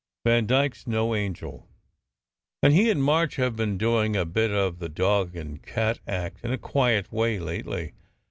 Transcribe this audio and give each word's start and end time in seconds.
Vandyke 0.25 0.73
s 0.75 0.87
no 0.87 1.13
angel, 1.13 1.69
and 2.63 2.73
he 2.73 2.89
and 2.89 3.03
March 3.03 3.35
have 3.35 3.55
been 3.55 3.77
doing 3.77 4.15
a 4.15 4.25
bit 4.25 4.49
of 4.49 4.79
the 4.79 4.89
cat 4.89 5.29
and 5.37 5.61
dog 5.61 5.97
act 6.07 6.43
in 6.43 6.51
a 6.51 6.57
quiet 6.57 7.11
way 7.11 7.37
lately. 7.37 7.93